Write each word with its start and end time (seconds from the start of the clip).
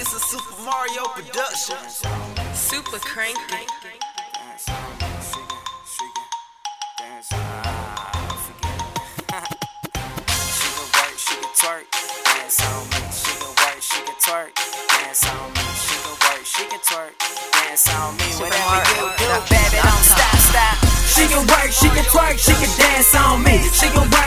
It's 0.00 0.14
a 0.14 0.20
Super 0.20 0.62
Mario 0.62 1.10
production. 1.10 1.74
Super 2.54 2.98
cranky. 3.02 3.66
Dance 4.30 4.70
on 4.70 4.94
me, 4.94 5.10
shake 5.26 5.50
it, 5.50 5.66
shake 5.90 6.14
it, 6.14 6.30
dance 7.02 7.32
on 7.34 7.42
me, 7.42 8.30
forget 8.46 8.78
uh, 9.34 9.42
it. 9.42 9.66
She 10.54 10.70
uh, 10.70 10.78
can 10.78 10.86
work, 10.94 11.18
she 11.18 11.34
can 11.34 11.50
twerk, 11.58 11.86
dance 12.30 12.62
on 12.62 12.86
me. 12.86 13.00
She 13.10 13.32
can 13.42 13.50
work, 13.58 13.80
she 13.82 13.98
can 14.06 14.14
twerk, 14.22 14.54
dance 14.54 15.26
on 15.26 15.50
me. 15.50 15.66
She 15.82 15.96
can 15.98 16.14
work, 16.14 16.42
she 16.46 16.62
can 16.70 16.78
twerk, 16.86 17.12
dance 17.58 17.90
on 17.90 18.14
me. 18.22 18.28
Whatever 18.38 18.78
you 18.94 19.10
do, 19.18 19.26
baby, 19.50 19.82
don't 19.82 20.06
stop, 20.06 20.38
stop. 20.46 20.78
She 21.10 21.26
can 21.26 21.42
work, 21.42 21.70
she 21.74 21.88
can 21.90 22.06
twerk, 22.06 22.38
she 22.38 22.54
can 22.54 22.70
dance 22.78 23.14
on 23.18 23.42
me. 23.42 23.58
She 23.74 23.90
can 23.90 24.06
work, 24.06 24.17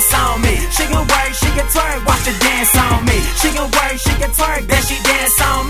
dance 0.00 0.14
on 0.14 0.40
me. 0.40 0.56
She 0.70 0.84
can 0.86 1.06
work, 1.06 1.32
she 1.34 1.46
can 1.46 1.66
twerk, 1.66 2.06
watch 2.06 2.26
her 2.26 2.38
dance 2.38 2.76
on 2.76 3.04
me. 3.04 3.20
She 3.36 3.50
can 3.50 3.70
work, 3.70 3.98
she 3.98 4.10
can 4.18 4.30
twerk, 4.30 4.66
then 4.66 4.82
she 4.82 5.02
dance 5.02 5.40
on 5.42 5.68
me. 5.68 5.69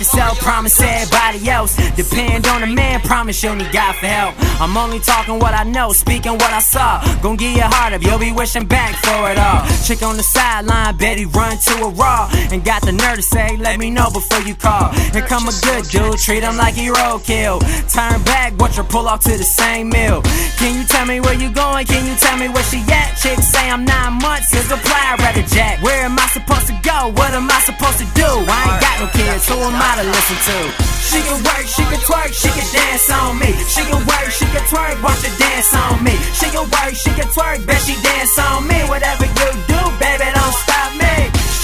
You 0.00 0.06
respect 0.06 0.16
yourself, 0.16 0.38
promise 0.40 0.80
everybody 0.80 1.48
else. 1.48 1.76
Depend 1.96 2.46
on 2.46 2.62
a 2.62 2.66
man, 2.66 3.00
promise 3.00 3.42
you'll 3.42 3.56
need 3.56 3.72
God 3.72 3.94
for 3.96 4.06
help. 4.06 4.34
I'm 4.60 4.76
only 4.76 5.00
talking 5.00 5.38
what 5.38 5.54
I 5.54 5.64
know, 5.64 5.92
speaking 5.92 6.32
what 6.32 6.52
I 6.52 6.60
saw. 6.60 7.00
Gon' 7.22 7.36
give 7.36 7.56
you 7.56 7.62
a 7.62 7.68
heart 7.68 7.92
if 7.92 8.02
you'll 8.02 8.18
be 8.18 8.32
wishing 8.32 8.66
back 8.66 8.94
for 9.04 9.30
it 9.30 9.38
all. 9.38 9.66
Chick 9.84 10.02
on 10.02 10.16
the 10.16 10.22
sideline, 10.22 10.96
Betty 10.96 11.26
run 11.26 11.56
to 11.58 11.84
a 11.84 11.90
raw. 11.90 12.28
And 12.50 12.64
got 12.64 12.82
the 12.82 12.92
nerve 12.92 13.16
to 13.16 13.22
say, 13.22 13.56
let 13.56 13.78
me 13.78 13.90
know 13.90 14.10
before 14.10 14.40
you 14.42 14.54
call. 14.54 14.92
Here 15.12 15.26
come 15.26 15.48
a 15.48 15.52
good 15.62 15.84
dude, 15.88 16.18
treat 16.18 16.42
him 16.42 16.56
like 16.56 16.74
he 16.74 16.88
roadkill. 16.88 17.60
Turn 17.92 18.22
back, 18.24 18.58
watch 18.58 18.76
her 18.76 18.84
pull 18.84 19.08
off 19.08 19.20
to 19.24 19.36
the 19.36 19.44
same 19.44 19.88
mill. 19.88 20.22
Can 20.58 20.76
you 20.76 20.84
tell 20.84 21.06
me 21.06 21.20
where 21.20 21.34
you 21.34 21.50
going? 21.50 21.86
Can 21.86 22.06
you 22.06 22.14
tell 22.16 22.36
me 22.36 22.48
where 22.48 22.64
she 22.64 22.80
at? 22.90 23.16
Chick 23.16 23.38
say 23.38 23.70
I'm 23.70 23.84
nine 23.84 24.14
months, 24.20 24.52
is 24.54 24.70
a 24.70 24.76
plier 24.76 25.18
rather 25.18 25.42
jack. 25.42 25.82
Where 25.82 26.04
am 26.04 26.18
I 26.18 26.26
supposed 26.28 26.66
to 26.68 26.78
go? 26.82 27.12
What 27.16 27.32
am 27.32 27.50
I 27.50 27.60
supposed 27.60 27.98
to 27.98 28.06
do? 28.14 28.28
I 28.28 28.58
ain't 28.68 28.80
got 28.80 28.96
no 29.00 29.06
kids, 29.12 29.48
who 29.48 29.54
am 29.56 29.74
I 29.74 29.89
to 29.98 30.06
listen 30.06 30.38
to? 30.46 30.58
She 31.02 31.18
can 31.26 31.38
work, 31.42 31.66
she 31.66 31.82
can 31.90 32.00
twerk, 32.06 32.30
she 32.30 32.50
can 32.54 32.68
dance 32.70 33.10
on 33.10 33.38
me. 33.38 33.50
She 33.66 33.82
can 33.82 33.98
work, 34.06 34.28
she 34.30 34.46
can 34.54 34.62
twerk, 34.70 35.02
watch 35.02 35.22
her 35.26 35.34
dance 35.40 35.72
on 35.74 36.04
me. 36.04 36.14
She 36.38 36.46
can 36.52 36.62
work, 36.70 36.94
she 36.94 37.10
can 37.18 37.26
twerk, 37.34 37.66
bet 37.66 37.80
she 37.82 37.98
dance 37.98 38.38
on 38.38 38.68
me. 38.68 38.78
Whatever 38.86 39.26
you 39.26 39.50
do, 39.66 39.80
baby, 39.98 40.28
don't 40.30 40.54
stop 40.62 40.94
me. 40.94 41.14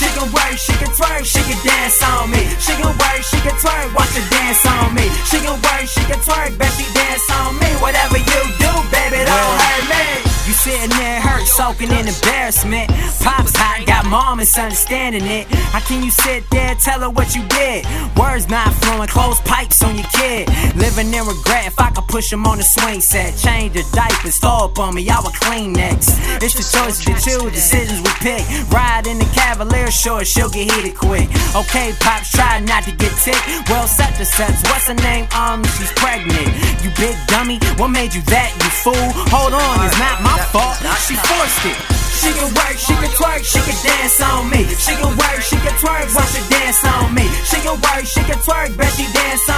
She 0.00 0.08
can 0.12 0.26
work, 0.34 0.56
she 0.58 0.74
can 0.82 0.90
twerk, 0.98 1.22
she 1.22 1.40
can 1.46 1.58
dance 1.62 2.02
on 2.02 2.30
me. 2.32 2.42
She 2.58 2.74
can 2.74 2.90
work, 2.90 3.20
she 3.22 3.38
can 3.46 3.54
twerk, 3.62 3.94
watch 3.94 4.12
her 4.18 4.26
dance 4.34 4.64
on 4.66 4.94
me. 4.94 5.06
She 5.30 5.38
can 5.38 5.56
work, 5.62 5.84
she 5.86 6.02
can 6.10 6.18
twerk, 6.26 6.58
bet 6.58 6.72
she 6.74 6.86
dance 6.92 7.26
on 7.30 7.54
me. 7.62 7.70
Whatever 7.78 8.18
you 8.18 8.40
do, 8.58 8.72
baby, 8.90 9.22
don't 9.22 9.54
hurt 9.62 9.84
me. 9.86 10.04
You 10.46 10.52
sitting 10.52 10.90
there 10.98 11.20
soaking 11.46 11.90
in 11.90 12.06
embarrassment. 12.08 12.88
Pops 13.22 13.54
hot, 13.56 13.86
got 13.86 14.04
mom 14.06 14.38
misunderstanding 14.38 15.24
it. 15.24 15.46
How 15.72 15.80
can 15.80 16.02
you 16.02 16.10
sit 16.10 16.48
there, 16.50 16.74
tell 16.76 17.00
her 17.00 17.10
what 17.10 17.34
you 17.34 17.42
did? 17.48 17.86
Words 18.16 18.48
not 18.48 18.72
flowing, 18.74 19.08
close 19.08 19.40
pipes 19.42 19.82
on 19.82 19.96
your 19.96 20.06
kid. 20.12 20.48
Living 20.76 21.12
in 21.12 21.24
regret, 21.26 21.66
if 21.66 21.78
I 21.78 21.90
could 21.90 22.06
push 22.08 22.32
him 22.32 22.46
on 22.46 22.58
the 22.58 22.64
swing 22.64 23.00
set. 23.00 23.36
Change 23.38 23.72
the 23.74 23.84
diapers, 23.92 24.38
throw 24.38 24.66
up 24.66 24.78
on 24.78 24.94
me, 24.94 25.08
I 25.08 25.20
would 25.20 25.34
clean 25.34 25.72
next. 25.72 26.10
It's 26.42 26.54
the 26.54 26.66
choices 26.66 27.06
we 27.06 27.14
choose, 27.14 27.52
decisions 27.52 28.00
we 28.02 28.10
pick. 28.20 28.42
Ride 28.70 29.06
in 29.06 29.18
the 29.18 29.28
Cavalier, 29.46 29.92
sure, 29.92 30.24
she'll 30.24 30.50
get 30.50 30.66
heated 30.66 30.98
quick. 30.98 31.30
Okay, 31.54 31.94
Pops, 32.02 32.34
try 32.34 32.58
not 32.66 32.82
to 32.82 32.90
get 32.90 33.14
ticked. 33.22 33.46
Well, 33.70 33.86
set 33.86 34.18
the 34.18 34.26
sets, 34.26 34.58
what's 34.66 34.90
her 34.90 34.98
name? 35.06 35.30
Um, 35.38 35.62
she's 35.78 35.92
pregnant. 35.94 36.50
You 36.82 36.90
big 36.98 37.14
dummy, 37.30 37.62
what 37.78 37.94
made 37.94 38.10
you 38.10 38.22
that, 38.26 38.50
you 38.58 38.70
fool? 38.82 39.06
Hold 39.30 39.54
on, 39.54 39.86
it's 39.86 39.94
not 40.02 40.18
my 40.26 40.34
fault, 40.50 40.74
she 41.06 41.14
forced 41.14 41.62
it. 41.62 41.78
She 42.18 42.34
can 42.34 42.50
work, 42.58 42.74
she 42.74 42.94
can 42.98 43.12
twerk, 43.14 43.46
she 43.46 43.62
can 43.62 43.78
dance 43.86 44.18
on 44.18 44.50
me. 44.50 44.66
She 44.82 44.98
can 44.98 45.14
work, 45.14 45.38
she 45.38 45.56
can 45.62 45.74
twerk, 45.78 46.10
watch 46.10 46.34
her 46.34 46.46
dance 46.50 46.82
on 46.82 47.14
me. 47.14 47.22
She 47.46 47.62
can 47.62 47.78
work, 47.78 48.02
she 48.02 48.26
can 48.26 48.42
twerk, 48.42 48.74
bet 48.74 48.90
she 48.98 49.06
dance 49.14 49.46
on 49.46 49.54
me. 49.54 49.55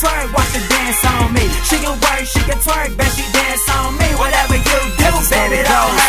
Twerk, 0.00 0.32
watch 0.32 0.52
her 0.56 0.64
dance 0.68 1.04
on 1.04 1.32
me. 1.34 1.44
She 1.68 1.76
can 1.76 1.92
work, 2.00 2.24
she 2.24 2.40
can 2.48 2.58
twerk, 2.64 2.96
bet 2.96 3.12
she 3.12 3.24
dance 3.32 3.68
on 3.76 3.92
me. 4.00 4.08
Whatever 4.16 4.56
you 4.56 4.82
do, 4.96 5.12
baby, 5.28 5.60
don't 5.68 5.99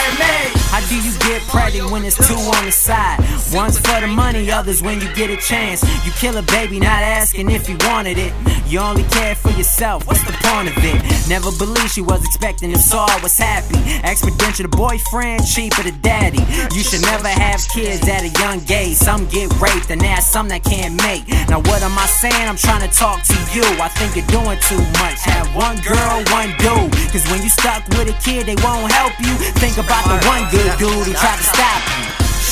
when 1.89 2.03
it's 2.03 2.17
two 2.27 2.35
on 2.35 2.65
the 2.65 2.71
side? 2.71 3.19
One's 3.53 3.79
for 3.79 3.99
the 4.01 4.07
money, 4.07 4.51
others 4.51 4.81
when 4.81 4.99
you 5.01 5.07
get 5.13 5.29
a 5.29 5.37
chance. 5.37 5.83
You 6.05 6.11
kill 6.13 6.37
a 6.37 6.41
baby, 6.43 6.79
not 6.79 7.01
asking 7.01 7.49
if 7.49 7.69
you 7.69 7.77
wanted 7.87 8.17
it. 8.17 8.33
You 8.67 8.79
only 8.79 9.03
care 9.03 9.35
for 9.35 9.49
yourself, 9.51 10.07
what's 10.07 10.23
the 10.23 10.33
point 10.43 10.69
of 10.69 10.77
it? 10.83 10.99
Never 11.27 11.51
believed 11.57 11.91
she 11.91 12.01
was 12.01 12.23
expecting, 12.23 12.71
if 12.71 12.79
so, 12.79 12.99
I 12.99 13.19
was 13.21 13.37
happy. 13.37 13.75
Exponential, 14.07 14.69
the 14.69 14.73
boyfriend, 14.75 15.45
cheaper 15.45 15.83
the 15.83 15.91
daddy. 15.91 16.39
You 16.75 16.83
should 16.83 17.01
never 17.01 17.27
have 17.27 17.59
kids 17.69 18.07
at 18.07 18.23
a 18.23 18.31
young 18.39 18.63
age. 18.71 18.95
Some 18.95 19.27
get 19.27 19.51
raped, 19.59 19.89
and 19.89 19.99
there's 19.99 20.25
some 20.25 20.47
that 20.49 20.63
can't 20.63 20.95
make. 21.03 21.27
Now, 21.49 21.59
what 21.67 21.83
am 21.83 21.97
I 21.97 22.05
saying? 22.07 22.47
I'm 22.47 22.57
trying 22.57 22.87
to 22.87 22.91
talk 22.95 23.23
to 23.23 23.37
you. 23.51 23.67
I 23.79 23.89
think 23.99 24.15
you're 24.15 24.31
doing 24.31 24.59
too 24.67 24.81
much. 25.03 25.19
Have 25.27 25.51
one 25.55 25.77
girl, 25.83 26.23
one 26.31 26.51
dude. 26.59 26.91
Cause 27.11 27.27
when 27.27 27.43
you 27.43 27.49
stuck 27.49 27.87
with 27.95 28.07
a 28.07 28.17
kid, 28.23 28.47
they 28.47 28.55
won't 28.63 28.91
help 28.91 29.13
you. 29.19 29.33
Think 29.59 29.77
about 29.77 30.07
the 30.07 30.15
one 30.27 30.47
good 30.51 30.71
dude 30.79 31.07
who 31.07 31.13
tried 31.13 31.37
to 31.37 31.43
stop 31.43 31.70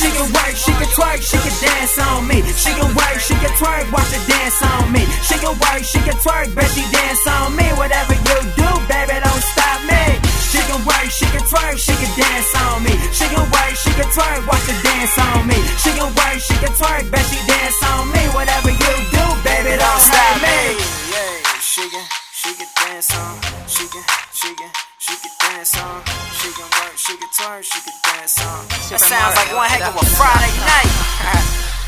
She 0.00 0.08
can 0.08 0.32
work, 0.32 0.56
she 0.56 0.72
can 0.72 0.88
twerk, 0.96 1.20
she 1.20 1.36
can 1.36 1.52
dance 1.60 1.98
on 2.00 2.26
me. 2.26 2.40
She 2.56 2.72
can 2.72 2.88
work, 2.96 3.20
she 3.20 3.36
can 3.36 3.52
twerk, 3.60 3.84
watch 3.92 4.08
her 4.16 4.22
dance 4.24 4.56
on 4.64 4.88
me. 4.92 5.04
She 5.28 5.36
can 5.36 5.52
work, 5.60 5.84
she 5.84 6.00
can 6.00 6.16
twerk, 6.24 6.48
bet 6.56 6.70
she 6.72 6.80
dance 6.88 7.26
on 7.28 7.52
me. 7.52 7.68
Whatever 7.76 8.16
you 8.16 8.38
do, 8.56 8.70
baby, 8.88 9.20
don't 9.20 9.44
stop 9.44 9.84
me. 9.84 10.00
She 10.48 10.56
can 10.64 10.80
work, 10.88 11.04
she 11.12 11.28
can 11.28 11.44
twerk, 11.44 11.76
she 11.76 11.92
can 12.00 12.08
dance 12.16 12.52
on 12.64 12.80
me. 12.80 12.96
She 13.12 13.28
can 13.28 13.44
work, 13.44 13.72
she 13.76 13.92
can 13.92 14.08
twerk, 14.08 14.40
watch 14.48 14.64
her 14.72 14.78
dance 14.80 15.16
on 15.20 15.46
me. 15.46 15.60
She 15.84 15.92
can 15.92 16.08
work, 16.16 16.38
she 16.40 16.56
can 16.64 16.72
twerk, 16.80 17.04
bet 17.12 17.24
she 17.28 17.36
dance 17.44 17.80
on 17.92 18.08
me. 18.08 18.24
Whatever 18.32 18.72
you 18.72 18.92
do, 19.12 19.24
baby, 19.44 19.76
don't 19.76 20.00
stop 20.00 20.34
me. 20.40 20.80
Yeah, 21.12 21.60
she 21.60 21.84
can, 21.92 22.04
she 22.32 22.50
can 22.56 22.68
dance 22.72 23.12
on, 23.20 23.36
she 23.36 23.49
That 28.90 28.98
sounds 28.98 29.36
like 29.36 29.54
one 29.54 29.68
heck 29.68 29.86
of 29.86 29.94
a 29.94 30.04
Friday 30.04 30.50
night. 30.66 31.76